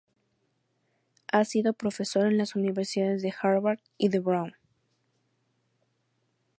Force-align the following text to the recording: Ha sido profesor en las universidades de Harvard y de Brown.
Ha 1.31 1.45
sido 1.45 1.73
profesor 1.73 2.25
en 2.25 2.39
las 2.39 2.55
universidades 2.55 3.21
de 3.21 3.31
Harvard 3.39 3.77
y 3.99 4.09
de 4.09 4.17
Brown. 4.19 4.55